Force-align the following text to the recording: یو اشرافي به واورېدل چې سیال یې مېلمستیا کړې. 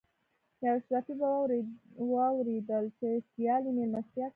یو 0.65 0.73
اشرافي 0.79 1.13
به 1.19 1.27
واورېدل 2.11 2.85
چې 2.97 3.07
سیال 3.31 3.61
یې 3.67 3.73
مېلمستیا 3.77 4.25
کړې. 4.25 4.29